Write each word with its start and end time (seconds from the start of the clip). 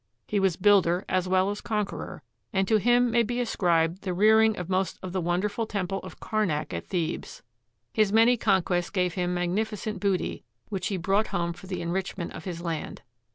He 0.25 0.39
was 0.39 0.55
builder 0.55 1.05
as 1.07 1.27
well 1.27 1.51
as 1.51 1.61
conqueror, 1.61 2.23
and 2.51 2.67
to 2.67 2.77
him 2.77 3.11
may 3.11 3.21
be 3.21 3.39
ascribed 3.39 4.01
the 4.01 4.15
rear 4.15 4.41
ing 4.41 4.57
of 4.57 4.67
most 4.67 4.97
of 5.03 5.13
the 5.13 5.21
wonderful 5.21 5.67
Temple 5.67 5.99
of 5.99 6.19
Karnak 6.19 6.73
at 6.73 6.87
Thebes. 6.87 7.43
His 7.93 8.11
many 8.11 8.35
conquests 8.35 8.89
gave 8.89 9.13
him 9.13 9.35
magnificent 9.35 9.99
booty, 9.99 10.43
which 10.69 10.87
he 10.87 10.97
brought 10.97 11.27
home 11.27 11.53
for 11.53 11.67
the 11.67 11.81
enrichment 11.83 12.33
of 12.33 12.45
his 12.45 12.63
land. 12.63 13.03